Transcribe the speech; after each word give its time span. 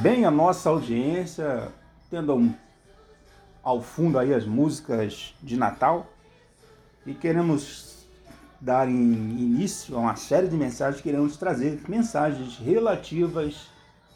bem 0.00 0.24
a 0.24 0.30
nossa 0.30 0.70
audiência, 0.70 1.68
tendo 2.08 2.34
um, 2.34 2.54
ao 3.62 3.82
fundo 3.82 4.18
aí 4.18 4.32
as 4.32 4.46
músicas 4.46 5.34
de 5.42 5.58
Natal 5.58 6.06
e 7.04 7.12
queremos 7.12 8.06
dar 8.58 8.88
início 8.88 9.94
a 9.96 10.00
uma 10.00 10.16
série 10.16 10.48
de 10.48 10.56
mensagens, 10.56 11.02
queremos 11.02 11.36
trazer 11.36 11.82
mensagens 11.86 12.56
relativas 12.56 13.68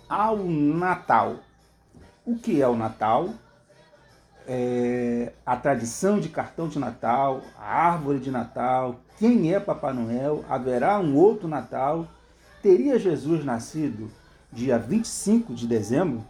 ao 0.09 0.39
Natal. 0.39 1.37
O 2.25 2.37
que 2.39 2.63
é 2.63 2.69
o 2.69 2.77
Natal? 2.77 3.35
É 4.47 5.33
a 5.45 5.55
tradição 5.55 6.19
de 6.19 6.31
cartão 6.31 6.67
de 6.67 6.79
Natal, 6.79 7.43
a 7.59 7.89
árvore 7.89 8.21
de 8.21 8.31
Natal, 8.31 9.01
quem 9.19 9.53
é 9.53 9.61
Papai 9.61 9.93
Noel, 9.93 10.47
haverá 10.49 10.99
um 10.99 11.15
outro 11.15 11.47
Natal, 11.47 12.07
teria 12.63 12.99
Jesus 12.99 13.45
nascido 13.45 14.11
dia 14.55 14.79
25 14.79 15.53
de 15.53 15.67
dezembro? 15.67 16.25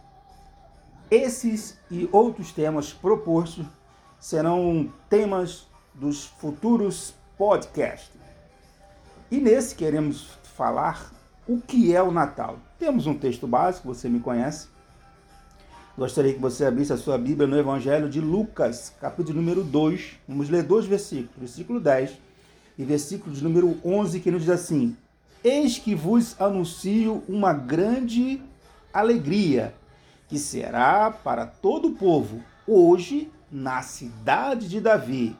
Esses 1.09 1.77
e 1.89 2.09
outros 2.11 2.51
temas 2.51 2.91
propostos 2.91 3.65
serão 4.19 4.91
temas 5.07 5.67
dos 5.93 6.25
futuros 6.25 7.13
podcasts. 7.37 8.09
E 9.29 9.37
nesse 9.37 9.75
queremos 9.75 10.37
falar 10.55 11.11
o 11.47 11.61
que 11.61 11.95
é 11.95 12.01
o 12.01 12.11
Natal. 12.11 12.57
Temos 12.79 13.05
um 13.05 13.13
texto 13.13 13.45
básico, 13.47 13.87
você 13.87 14.09
me 14.09 14.19
conhece. 14.19 14.67
Gostaria 15.95 16.33
que 16.33 16.39
você 16.39 16.65
abrisse 16.65 16.91
a 16.91 16.97
sua 16.97 17.17
Bíblia 17.17 17.47
no 17.47 17.57
Evangelho 17.57 18.09
de 18.09 18.19
Lucas, 18.19 18.91
capítulo 18.99 19.39
número 19.39 19.63
2. 19.63 20.19
Vamos 20.27 20.49
ler 20.49 20.63
dois 20.63 20.85
versículos, 20.85 21.37
versículo 21.37 21.79
10 21.79 22.17
e 22.77 22.83
versículo 22.83 23.33
de 23.33 23.43
número 23.43 23.77
11, 23.85 24.19
que 24.19 24.31
nos 24.31 24.41
diz 24.41 24.49
assim: 24.49 24.97
Eis 25.45 25.77
que 25.77 25.93
vos 25.93 26.35
anuncio 26.41 27.23
uma 27.29 27.53
grande 27.53 28.41
alegria, 28.91 29.75
que 30.27 30.39
será 30.39 31.11
para 31.11 31.45
todo 31.45 31.89
o 31.89 31.93
povo. 31.93 32.43
Hoje, 32.65 33.31
na 33.51 33.83
cidade 33.83 34.67
de 34.67 34.81
Davi, 34.81 35.37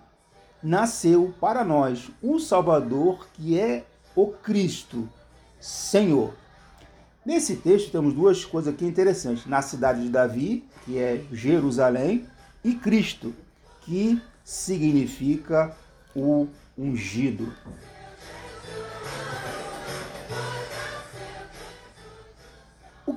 nasceu 0.62 1.34
para 1.42 1.64
nós 1.64 2.12
um 2.22 2.38
Salvador 2.38 3.28
que 3.34 3.60
é 3.60 3.84
o 4.16 4.28
Cristo, 4.28 5.10
Senhor. 5.60 6.36
Nesse 7.26 7.56
texto 7.56 7.92
temos 7.92 8.14
duas 8.14 8.46
coisas 8.46 8.72
aqui 8.72 8.86
interessantes: 8.86 9.48
na 9.48 9.64
cidade 9.64 10.04
de 10.04 10.10
Davi, 10.10 10.70
que 10.86 11.00
é 11.00 11.24
Jerusalém, 11.32 12.28
e 12.64 12.76
Cristo, 12.76 13.34
que 13.82 14.22
significa 14.44 15.76
o 16.16 16.48
ungido. 16.78 17.52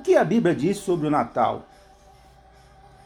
Que 0.09 0.15
a 0.15 0.25
Bíblia 0.25 0.55
diz 0.55 0.77
sobre 0.77 1.05
o 1.05 1.11
Natal? 1.11 1.67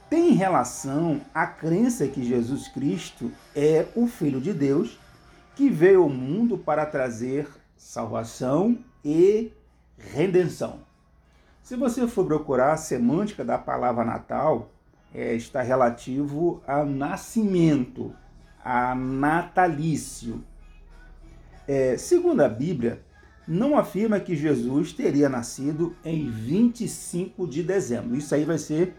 Tem 0.10 0.32
relação 0.32 1.20
à 1.34 1.46
crença 1.46 2.08
que 2.08 2.24
Jesus 2.24 2.70
Cristo 2.70 3.30
é 3.54 3.88
o 3.94 4.08
Filho 4.08 4.40
de 4.40 4.54
Deus 4.54 4.98
que 5.54 5.70
veio 5.70 6.04
ao 6.04 6.08
mundo 6.08 6.58
para 6.58 6.86
trazer 6.86 7.46
salvação 7.76 8.78
e 9.04 9.52
redenção. 9.98 10.80
Se 11.62 11.76
você 11.76 12.08
for 12.08 12.26
procurar 12.26 12.72
a 12.72 12.78
semântica 12.78 13.44
da 13.44 13.58
palavra 13.58 14.06
Natal, 14.06 14.72
é, 15.14 15.34
está 15.34 15.62
relativo 15.62 16.64
ao 16.66 16.86
nascimento, 16.86 18.16
a 18.64 18.96
natalício. 18.96 20.42
É, 21.68 21.98
segundo 21.98 22.40
a 22.40 22.48
Bíblia, 22.48 23.04
não 23.48 23.78
afirma 23.78 24.20
que 24.20 24.36
Jesus 24.36 24.94
teria 24.94 25.30
nascido 25.30 25.96
em 26.04 26.30
25 26.30 27.48
de 27.48 27.64
dezembro. 27.64 28.16
Isso 28.16 28.34
aí 28.34 28.46
vai 28.46 28.58
ser 28.58 28.96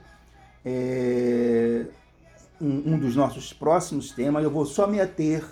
é, 0.64 1.86
um, 2.60 2.94
um, 2.94 2.98
dos 2.98 3.16
nossos 3.16 3.52
próximos 3.52 4.10
temas. 4.10 4.44
Eu 4.44 4.50
vou 4.50 4.66
só 4.66 4.86
me 4.86 5.00
ater 5.00 5.44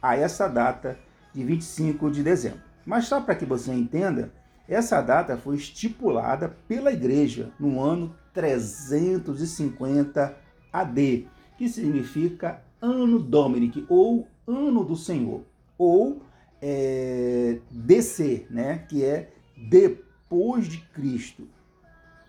a 0.00 0.16
essa 0.16 0.48
data 0.48 0.98
de 1.32 1.44
25 1.44 2.10
de 2.10 2.22
dezembro. 2.22 2.60
Mas 2.84 3.06
só 3.06 3.20
para 3.20 3.34
que 3.34 3.46
você 3.46 3.72
entenda, 3.72 4.32
essa 4.68 5.00
data 5.00 5.36
foi 5.36 5.56
estipulada 5.56 6.56
pela 6.66 6.92
igreja 6.92 7.50
no 7.58 7.80
ano 7.80 8.14
350 8.34 10.36
AD, 10.72 11.28
que 11.56 11.68
significa 11.68 12.60
Ano 12.80 13.20
Dominic, 13.20 13.84
ou 13.88 14.26
Ano 14.46 14.84
do 14.84 14.96
Senhor, 14.96 15.42
ou 15.78 16.22
é, 16.62 17.58
DC, 17.68 18.46
né, 18.48 18.86
que 18.88 19.04
é 19.04 19.32
depois 19.56 20.68
de 20.68 20.78
Cristo. 20.78 21.48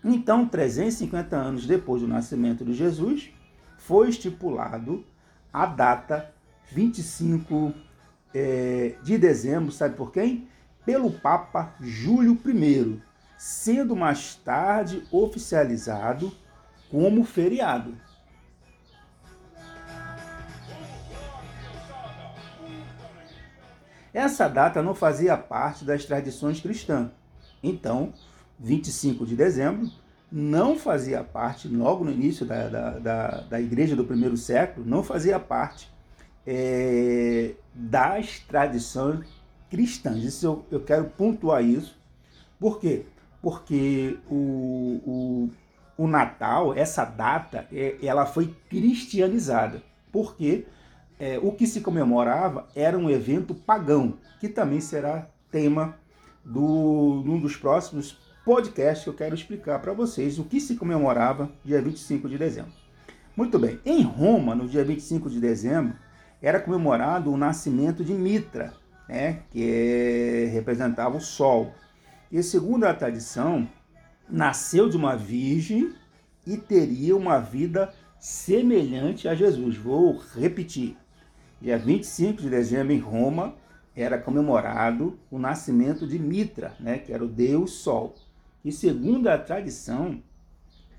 Então, 0.02 0.46
350 0.46 1.36
anos 1.36 1.66
depois 1.66 2.02
do 2.02 2.08
nascimento 2.08 2.64
de 2.64 2.74
Jesus, 2.74 3.30
foi 3.78 4.08
estipulado 4.10 5.04
a 5.52 5.64
data 5.64 6.34
25 6.72 7.72
é, 8.34 8.96
de 9.02 9.16
dezembro, 9.16 9.70
sabe 9.70 9.94
por 9.94 10.10
quem? 10.10 10.48
Pelo 10.84 11.10
Papa 11.10 11.74
Júlio 11.80 12.38
I, 12.44 13.00
sendo 13.38 13.94
mais 13.94 14.34
tarde 14.34 15.04
oficializado 15.12 16.32
como 16.90 17.24
feriado. 17.24 17.94
Essa 24.14 24.48
data 24.48 24.80
não 24.80 24.94
fazia 24.94 25.36
parte 25.36 25.84
das 25.84 26.04
tradições 26.04 26.60
cristãs. 26.60 27.10
Então, 27.60 28.12
25 28.60 29.26
de 29.26 29.34
dezembro 29.34 29.90
não 30.30 30.78
fazia 30.78 31.22
parte, 31.24 31.68
logo 31.68 32.04
no 32.04 32.12
início 32.12 32.46
da, 32.46 32.68
da, 32.68 32.90
da, 32.98 33.28
da 33.42 33.60
igreja 33.60 33.94
do 33.96 34.04
primeiro 34.04 34.36
século, 34.36 34.86
não 34.86 35.02
fazia 35.02 35.38
parte 35.38 35.92
é, 36.46 37.54
das 37.74 38.38
tradições 38.40 39.26
cristãs. 39.70 40.22
Isso 40.22 40.46
eu, 40.46 40.66
eu 40.70 40.80
quero 40.80 41.04
pontuar 41.04 41.64
isso. 41.64 41.96
Por 42.58 42.78
quê? 42.78 43.06
Porque 43.42 44.16
o, 44.28 45.00
o, 45.04 45.50
o 46.04 46.06
Natal, 46.06 46.74
essa 46.74 47.04
data, 47.04 47.66
é, 47.72 47.96
ela 48.02 48.26
foi 48.26 48.54
cristianizada. 48.68 49.82
Por 50.12 50.36
quê? 50.36 50.66
É, 51.18 51.38
o 51.38 51.52
que 51.52 51.66
se 51.66 51.80
comemorava 51.80 52.68
era 52.74 52.98
um 52.98 53.08
evento 53.08 53.54
pagão, 53.54 54.14
que 54.40 54.48
também 54.48 54.80
será 54.80 55.28
tema 55.50 55.96
do, 56.44 57.22
um 57.26 57.40
dos 57.40 57.56
próximos 57.56 58.18
podcasts 58.44 59.04
que 59.04 59.10
eu 59.10 59.14
quero 59.14 59.34
explicar 59.34 59.80
para 59.80 59.92
vocês 59.92 60.38
o 60.38 60.44
que 60.44 60.60
se 60.60 60.76
comemorava 60.76 61.50
dia 61.64 61.80
25 61.80 62.28
de 62.28 62.36
dezembro. 62.36 62.72
Muito 63.36 63.58
bem, 63.58 63.80
em 63.84 64.02
Roma, 64.02 64.54
no 64.54 64.68
dia 64.68 64.84
25 64.84 65.30
de 65.30 65.40
dezembro, 65.40 65.96
era 66.40 66.60
comemorado 66.60 67.32
o 67.32 67.36
nascimento 67.36 68.04
de 68.04 68.12
Mitra, 68.12 68.74
né, 69.08 69.40
que 69.50 69.64
é, 69.64 70.50
representava 70.52 71.16
o 71.16 71.20
sol. 71.20 71.72
E 72.30 72.42
segundo 72.42 72.84
a 72.84 72.94
tradição, 72.94 73.68
nasceu 74.28 74.88
de 74.88 74.96
uma 74.96 75.16
virgem 75.16 75.94
e 76.46 76.56
teria 76.56 77.16
uma 77.16 77.38
vida 77.38 77.92
semelhante 78.18 79.26
a 79.28 79.34
Jesus. 79.34 79.76
Vou 79.76 80.20
repetir. 80.34 80.96
Dia 81.64 81.78
25 81.78 82.42
de 82.42 82.50
dezembro, 82.50 82.92
em 82.92 82.98
Roma, 82.98 83.54
era 83.96 84.18
comemorado 84.18 85.18
o 85.30 85.38
nascimento 85.38 86.06
de 86.06 86.18
Mitra, 86.18 86.74
né, 86.78 86.98
que 86.98 87.10
era 87.10 87.24
o 87.24 87.26
deus 87.26 87.70
Sol. 87.70 88.14
E 88.62 88.70
segundo 88.70 89.28
a 89.28 89.38
tradição, 89.38 90.22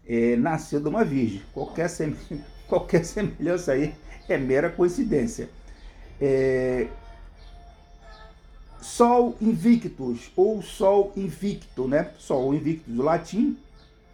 é, 0.08 0.36
nasceu 0.36 0.82
de 0.82 0.90
uma 0.90 1.06
virgem. 1.06 1.44
Qualquer, 1.54 1.88
sem... 1.88 2.16
Qualquer 2.68 3.06
semelhança 3.06 3.74
aí 3.74 3.94
é 4.28 4.40
mera 4.40 4.72
coincidência. 4.72 5.50
É... 6.20 6.88
Sol 8.82 9.36
Invictus, 9.40 10.32
ou 10.36 10.64
Sol 10.64 11.14
Invicto, 11.16 11.88
né? 11.88 12.10
Sol 12.18 12.56
Invictus 12.56 12.92
do 12.92 13.04
latim, 13.04 13.56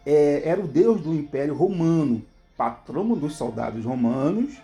é, 0.04 0.42
era 0.44 0.60
o 0.60 0.68
deus 0.68 1.00
do 1.00 1.14
Império 1.14 1.54
Romano, 1.54 2.22
patrono 2.58 3.16
dos 3.16 3.36
soldados 3.36 3.86
romanos 3.86 4.54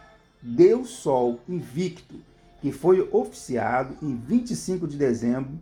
Deus 0.42 0.90
Sol 0.90 1.40
invicto, 1.48 2.20
que 2.60 2.72
foi 2.72 3.08
oficiado 3.12 3.96
em 4.02 4.16
25 4.16 4.86
de 4.86 4.96
dezembro 4.96 5.58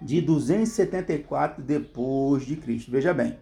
de 0.00 0.20
274 0.20 1.62
depois 1.62 2.44
de 2.44 2.56
Cristo. 2.56 2.90
Veja 2.90 3.12
bem, 3.12 3.38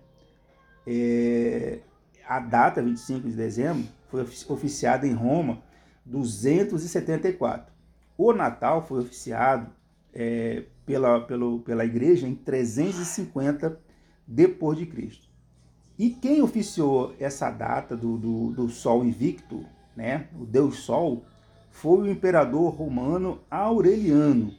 é, 0.87 1.79
a 2.27 2.41
data 2.41 2.83
25 2.83 3.29
de 3.29 3.35
dezembro 3.35 3.87
foi 4.09 4.23
oficiada 4.49 5.07
em 5.07 5.13
Roma 5.13 5.63
274. 6.05 7.73
O 8.17 8.33
Natal 8.33 8.87
foi 8.87 9.01
oficiado 9.01 9.71
é, 10.13 10.65
pela, 10.85 11.21
pelo, 11.21 11.61
pela 11.61 11.85
igreja 11.85 12.27
em 12.27 12.35
350 12.35 13.79
depois 14.27 14.79
de 14.79 14.87
Cristo. 14.87 15.29
E 15.99 16.11
quem 16.11 16.43
oficiou 16.43 17.15
essa 17.19 17.51
data 17.51 17.97
do, 17.97 18.17
do, 18.17 18.51
do 18.53 18.69
Sol 18.69 19.05
Invicto 19.05 19.65
né, 19.99 20.29
o 20.41 20.47
deus 20.47 20.79
Sol, 20.79 21.25
foi 21.73 21.99
o 21.99 22.09
imperador 22.09 22.73
romano 22.73 23.41
Aureliano. 23.51 24.55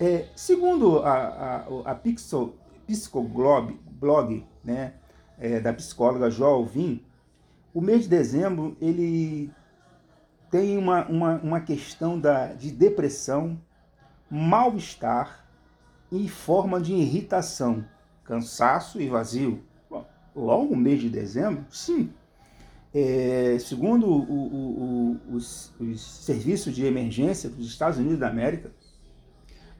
É, 0.00 0.28
segundo 0.34 1.00
a, 1.00 1.66
a, 1.84 1.92
a 1.92 1.94
Psicoglob, 2.86 3.78
blog 3.90 4.42
né, 4.64 4.94
é, 5.38 5.60
da 5.60 5.70
psicóloga 5.74 6.30
Jo 6.30 6.44
Alvim, 6.44 7.04
o 7.74 7.80
mês 7.82 8.04
de 8.04 8.08
dezembro 8.08 8.74
ele 8.80 9.50
tem 10.50 10.78
uma, 10.78 11.04
uma, 11.06 11.34
uma 11.36 11.60
questão 11.60 12.18
da, 12.18 12.54
de 12.54 12.70
depressão, 12.70 13.60
mal-estar 14.30 15.46
e 16.10 16.26
forma 16.26 16.80
de 16.80 16.94
irritação, 16.94 17.84
cansaço 18.24 18.98
e 18.98 19.08
vazio. 19.10 19.62
Bom, 19.90 20.06
logo 20.34 20.72
o 20.72 20.76
mês 20.76 21.02
de 21.02 21.10
dezembro, 21.10 21.66
sim. 21.70 22.10
É, 22.94 23.58
segundo 23.58 24.06
o, 24.06 24.22
o, 24.22 25.20
o, 25.30 25.36
os, 25.36 25.72
os 25.78 26.00
serviços 26.00 26.74
de 26.74 26.84
emergência 26.84 27.50
dos 27.50 27.66
Estados 27.66 27.98
Unidos 27.98 28.18
da 28.18 28.28
América, 28.28 28.70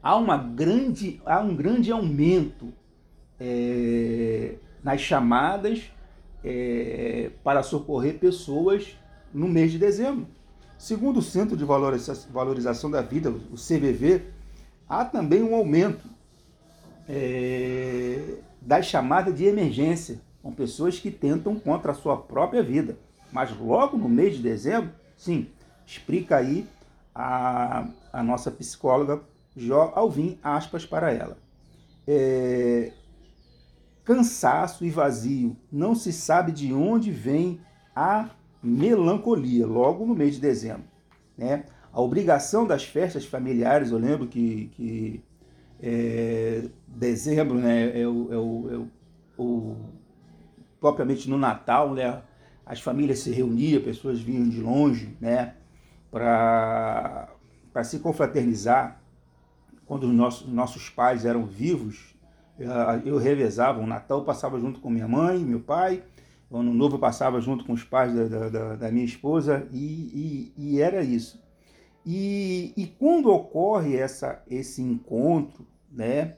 há, 0.02 0.16
uma 0.16 0.36
grande, 0.36 1.20
há 1.24 1.40
um 1.40 1.56
grande 1.56 1.90
aumento 1.90 2.72
é, 3.40 4.56
nas 4.82 5.00
chamadas 5.00 5.90
é, 6.44 7.30
para 7.42 7.62
socorrer 7.62 8.18
pessoas 8.18 8.96
no 9.32 9.48
mês 9.48 9.72
de 9.72 9.78
dezembro. 9.78 10.26
Segundo 10.78 11.18
o 11.18 11.22
Centro 11.22 11.56
de 11.56 11.64
Valorização 11.64 12.90
da 12.90 13.00
Vida, 13.00 13.30
o 13.30 13.56
CVV, 13.56 14.22
há 14.88 15.04
também 15.04 15.42
um 15.42 15.54
aumento 15.54 16.08
é, 17.08 18.36
das 18.60 18.86
chamadas 18.86 19.34
de 19.34 19.44
emergência, 19.44 20.20
com 20.46 20.52
pessoas 20.52 20.96
que 21.00 21.10
tentam 21.10 21.58
contra 21.58 21.90
a 21.90 21.94
sua 21.94 22.16
própria 22.16 22.62
vida. 22.62 22.96
Mas 23.32 23.50
logo 23.58 23.98
no 23.98 24.08
mês 24.08 24.36
de 24.36 24.42
dezembro, 24.44 24.92
sim, 25.16 25.48
explica 25.84 26.36
aí 26.36 26.68
a, 27.12 27.88
a 28.12 28.22
nossa 28.22 28.48
psicóloga 28.52 29.20
Jó 29.56 29.92
Alvim, 29.96 30.38
aspas 30.44 30.86
para 30.86 31.12
ela. 31.12 31.36
É, 32.06 32.92
cansaço 34.04 34.84
e 34.84 34.90
vazio, 34.90 35.56
não 35.72 35.96
se 35.96 36.12
sabe 36.12 36.52
de 36.52 36.72
onde 36.72 37.10
vem 37.10 37.60
a 37.94 38.30
melancolia, 38.62 39.66
logo 39.66 40.06
no 40.06 40.14
mês 40.14 40.36
de 40.36 40.40
dezembro. 40.40 40.84
Né? 41.36 41.64
A 41.92 42.00
obrigação 42.00 42.64
das 42.64 42.84
festas 42.84 43.24
familiares, 43.24 43.90
eu 43.90 43.98
lembro 43.98 44.28
que, 44.28 44.70
que 44.76 45.24
é, 45.82 46.68
dezembro 46.86 47.58
né, 47.58 48.00
é, 48.00 48.06
o, 48.06 48.32
é, 48.32 48.36
o, 48.36 48.70
é 48.70 48.95
propriamente 50.80 51.28
no 51.28 51.38
Natal, 51.38 51.94
né, 51.94 52.22
as 52.64 52.80
famílias 52.80 53.20
se 53.20 53.30
reuniam, 53.30 53.82
pessoas 53.82 54.20
vinham 54.20 54.48
de 54.48 54.60
longe 54.60 55.16
né, 55.20 55.54
para 56.10 57.28
se 57.84 57.98
confraternizar. 58.00 59.00
Quando 59.86 60.04
os 60.04 60.12
nossos, 60.12 60.48
nossos 60.48 60.90
pais 60.90 61.24
eram 61.24 61.46
vivos, 61.46 62.16
eu 63.04 63.18
revezava, 63.18 63.80
o 63.80 63.86
Natal 63.86 64.24
passava 64.24 64.58
junto 64.58 64.80
com 64.80 64.90
minha 64.90 65.06
mãe, 65.06 65.38
meu 65.38 65.60
pai, 65.60 66.02
o 66.50 66.58
Ano 66.58 66.72
Novo 66.72 66.98
passava 66.98 67.40
junto 67.40 67.64
com 67.64 67.72
os 67.72 67.84
pais 67.84 68.14
da, 68.14 68.48
da, 68.48 68.76
da 68.76 68.90
minha 68.90 69.04
esposa 69.04 69.68
e, 69.72 70.52
e, 70.56 70.74
e 70.74 70.80
era 70.80 71.02
isso. 71.02 71.40
E, 72.04 72.72
e, 72.76 72.86
quando 72.86 73.32
ocorre 73.32 73.96
essa, 73.96 74.40
esse 74.48 74.80
encontro, 74.80 75.66
né, 75.90 76.36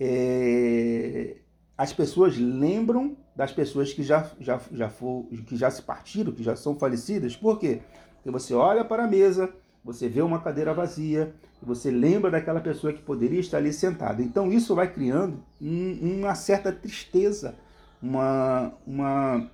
é, 0.00 1.36
as 1.76 1.92
pessoas 1.92 2.38
lembram 2.38 3.16
das 3.34 3.52
pessoas 3.52 3.92
que 3.92 4.02
já, 4.02 4.30
já, 4.40 4.60
já, 4.72 4.88
for, 4.88 5.26
que 5.46 5.56
já 5.56 5.70
se 5.70 5.82
partiram, 5.82 6.32
que 6.32 6.42
já 6.42 6.54
são 6.54 6.74
falecidas. 6.74 7.34
Por 7.36 7.58
quê? 7.58 7.80
Porque 8.16 8.30
você 8.30 8.54
olha 8.54 8.84
para 8.84 9.04
a 9.04 9.08
mesa, 9.08 9.52
você 9.84 10.08
vê 10.08 10.20
uma 10.22 10.40
cadeira 10.40 10.74
vazia, 10.74 11.34
você 11.62 11.90
lembra 11.90 12.30
daquela 12.30 12.60
pessoa 12.60 12.92
que 12.92 13.02
poderia 13.02 13.40
estar 13.40 13.58
ali 13.58 13.72
sentada. 13.72 14.22
Então 14.22 14.52
isso 14.52 14.74
vai 14.74 14.92
criando 14.92 15.42
um, 15.60 16.20
uma 16.20 16.34
certa 16.34 16.70
tristeza 16.70 17.54
uma, 18.02 18.72
uma, 18.84 19.50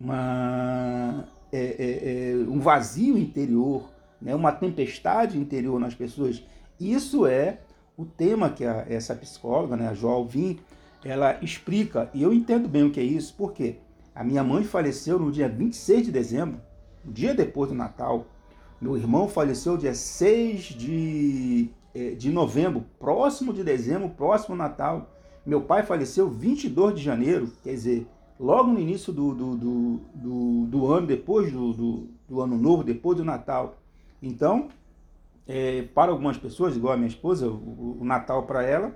uma 0.00 1.28
é, 1.52 1.58
é, 1.58 2.30
é, 2.30 2.34
um 2.48 2.60
vazio 2.60 3.18
interior, 3.18 3.90
né? 4.22 4.34
uma 4.34 4.52
tempestade 4.52 5.36
interior 5.36 5.80
nas 5.80 5.94
pessoas. 5.94 6.42
Isso 6.78 7.26
é 7.26 7.58
o 7.96 8.04
tema 8.04 8.50
que 8.50 8.64
a, 8.64 8.86
essa 8.88 9.14
psicóloga, 9.16 9.76
né, 9.76 9.88
a 9.88 9.94
Jo 9.94 10.08
Alvim, 10.08 10.60
ela 11.04 11.38
explica. 11.42 12.10
E 12.12 12.22
eu 12.22 12.32
entendo 12.32 12.68
bem 12.68 12.84
o 12.84 12.90
que 12.90 13.00
é 13.00 13.02
isso, 13.02 13.34
porque 13.36 13.76
a 14.14 14.24
minha 14.24 14.42
mãe 14.42 14.64
faleceu 14.64 15.18
no 15.18 15.30
dia 15.30 15.48
26 15.48 16.06
de 16.06 16.12
dezembro, 16.12 16.60
um 17.06 17.12
dia 17.12 17.34
depois 17.34 17.70
do 17.70 17.74
Natal. 17.74 18.26
Meu 18.80 18.96
irmão 18.96 19.28
faleceu 19.28 19.76
dia 19.76 19.94
6 19.94 20.62
de, 20.64 21.70
é, 21.94 22.10
de 22.10 22.30
novembro, 22.30 22.84
próximo 22.98 23.52
de 23.52 23.62
dezembro, 23.62 24.08
próximo 24.10 24.56
Natal. 24.56 25.10
Meu 25.44 25.62
pai 25.62 25.82
faleceu 25.82 26.28
22 26.28 26.96
de 26.96 27.02
janeiro, 27.02 27.52
quer 27.62 27.70
dizer, 27.70 28.06
logo 28.38 28.72
no 28.72 28.80
início 28.80 29.12
do, 29.12 29.34
do, 29.34 29.56
do, 29.56 30.00
do, 30.14 30.66
do 30.66 30.92
ano, 30.92 31.06
depois 31.06 31.52
do, 31.52 31.72
do, 31.72 32.08
do, 32.28 32.40
ano 32.40 32.56
novo, 32.58 32.82
depois 32.82 33.16
do 33.16 33.24
Natal. 33.24 33.76
Então, 34.22 34.68
é, 35.46 35.82
para 35.94 36.10
algumas 36.10 36.36
pessoas, 36.36 36.76
igual 36.76 36.94
a 36.94 36.96
minha 36.96 37.08
esposa, 37.08 37.48
o, 37.48 37.98
o 38.00 38.04
Natal 38.04 38.42
para 38.42 38.62
ela 38.62 38.94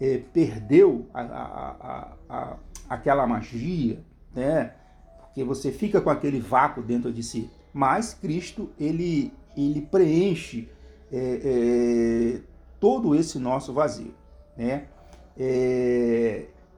é, 0.00 0.18
perdeu 0.32 1.06
a, 1.12 1.22
a, 1.22 2.12
a, 2.28 2.56
aquela 2.88 3.26
magia, 3.26 4.02
né? 4.34 4.72
Porque 5.20 5.44
você 5.44 5.70
fica 5.72 6.00
com 6.00 6.10
aquele 6.10 6.40
vácuo 6.40 6.82
dentro 6.82 7.12
de 7.12 7.22
si. 7.22 7.50
Mas 7.72 8.14
Cristo, 8.14 8.70
ele, 8.78 9.32
ele 9.56 9.82
preenche 9.82 10.68
é, 11.12 12.36
é 12.36 12.40
todo 12.80 13.14
esse 13.14 13.38
nosso 13.38 13.72
vazio, 13.72 14.14
né? 14.56 14.86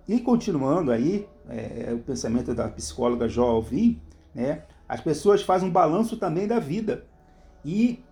E 0.08 0.20
continuando 0.20 0.90
aí, 0.90 1.26
o 1.94 1.98
pensamento 1.98 2.54
da 2.54 2.68
psicóloga 2.68 3.28
Jo 3.28 3.42
Alvim, 3.42 4.00
né, 4.34 4.62
as 4.88 5.00
pessoas 5.00 5.42
fazem 5.42 5.68
um 5.68 5.72
balanço 5.72 6.16
também 6.16 6.46
da 6.46 6.58
vida. 6.58 7.04
E 7.64 8.02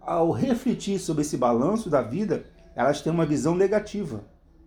ao 0.00 0.30
refletir 0.30 0.98
sobre 0.98 1.22
esse 1.22 1.36
balanço 1.36 1.88
da 1.88 2.02
vida, 2.02 2.44
elas 2.74 3.00
têm 3.00 3.12
uma 3.12 3.26
visão 3.26 3.54
negativa. 3.54 4.24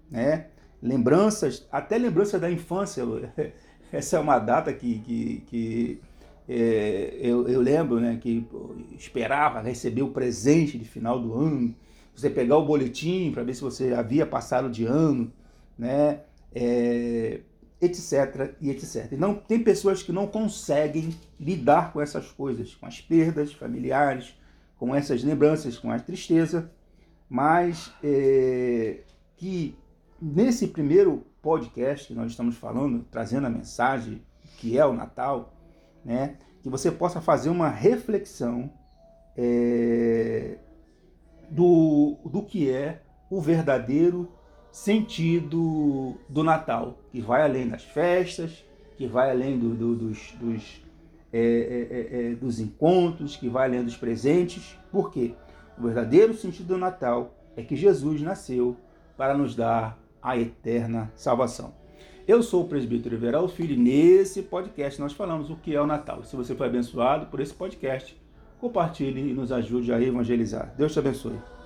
Né? 0.10 0.48
Lembranças, 0.82 1.68
até 1.72 1.98
lembranças 1.98 2.40
da 2.40 2.50
infância. 2.50 3.04
Essa 3.92 4.18
é 4.18 4.20
uma 4.20 4.40
data 4.40 4.72
que, 4.72 5.00
que, 5.00 5.44
que 5.48 6.02
é, 6.48 7.18
eu, 7.22 7.48
eu, 7.48 7.60
lembro 7.62 8.00
né, 8.00 8.18
que 8.22 8.48
esperava 8.98 9.62
receber 9.62 10.04
o 10.04 10.12
presente 10.12 10.78
de 10.78 10.86
final 10.86 11.20
do 11.20 11.34
ano 11.34 11.76
você 12.16 12.30
pegar 12.30 12.58
o 12.58 12.66
boletim 12.66 13.32
para 13.32 13.44
ver 13.44 13.54
se 13.54 13.62
você 13.62 13.94
havia 13.94 14.26
passado 14.26 14.70
de 14.70 14.86
ano, 14.86 15.32
né? 15.78 16.22
É, 16.54 17.40
etc 17.82 18.56
e 18.60 18.70
etc. 18.70 19.12
Não 19.14 19.36
tem 19.36 19.64
pessoas 19.64 20.04
que 20.04 20.12
não 20.12 20.28
conseguem 20.28 21.16
lidar 21.40 21.94
com 21.94 22.02
essas 22.02 22.30
coisas, 22.32 22.76
com 22.76 22.86
as 22.86 23.00
perdas 23.00 23.54
familiares, 23.54 24.36
com 24.78 24.94
essas 24.94 25.24
lembranças, 25.24 25.78
com 25.78 25.92
a 25.92 26.00
tristeza, 26.00 26.70
mas 27.30 27.94
é, 28.04 29.02
que 29.38 29.78
nesse 30.22 30.68
primeiro 30.68 31.26
podcast 31.42 32.08
que 32.08 32.14
nós 32.14 32.32
estamos 32.32 32.56
falando, 32.56 33.06
trazendo 33.10 33.48
a 33.48 33.50
mensagem 33.50 34.22
que 34.58 34.78
é 34.78 34.86
o 34.86 34.94
Natal, 34.94 35.54
né, 36.04 36.38
que 36.62 36.70
você 36.70 36.92
possa 36.92 37.22
fazer 37.22 37.50
uma 37.50 37.70
reflexão 37.70 38.70
é, 39.38 40.58
do, 41.50 42.18
do 42.26 42.44
que 42.44 42.70
é 42.70 43.02
o 43.30 43.40
verdadeiro 43.40 44.30
sentido 44.72 46.16
do 46.28 46.44
Natal, 46.44 47.00
que 47.12 47.22
vai 47.22 47.44
além 47.44 47.68
das 47.68 47.84
festas, 47.84 48.64
que 48.98 49.08
vai 49.08 49.32
além 49.32 49.58
do, 49.58 49.74
do, 49.74 49.96
dos, 49.96 50.34
dos, 50.34 50.82
é, 51.32 51.40
é, 51.40 52.20
é, 52.20 52.32
é, 52.32 52.36
dos 52.36 52.60
encontros, 52.60 53.36
que 53.36 53.48
vai 53.48 53.68
além 53.68 53.84
dos 53.84 53.96
presentes. 53.96 54.78
Por 54.92 55.12
quê? 55.12 55.34
O 55.78 55.84
verdadeiro 55.84 56.34
sentido 56.34 56.68
do 56.68 56.78
Natal 56.78 57.34
é 57.56 57.64
que 57.64 57.76
Jesus 57.76 58.22
nasceu 58.22 58.76
para 59.16 59.38
nos 59.38 59.56
dar 59.56 59.98
a 60.22 60.38
eterna 60.38 61.12
salvação. 61.16 61.74
Eu 62.28 62.44
sou 62.44 62.64
o 62.64 62.68
presbítero 62.68 63.16
Everal 63.16 63.48
Filho 63.48 63.74
e 63.74 63.78
nesse 63.78 64.44
podcast 64.44 65.00
nós 65.00 65.14
falamos 65.14 65.50
o 65.50 65.56
que 65.56 65.76
é 65.76 65.82
o 65.82 65.88
Natal. 65.88 66.24
Se 66.24 66.36
você 66.36 66.54
foi 66.54 66.68
abençoado 66.68 67.26
por 67.26 67.40
esse 67.40 67.54
podcast, 67.54 68.16
compartilhe 68.60 69.32
e 69.32 69.34
nos 69.34 69.52
ajude 69.52 69.92
a 69.92 70.02
evangelizar. 70.02 70.74
Deus 70.78 70.94
te 70.94 71.00
abençoe. 71.00 71.59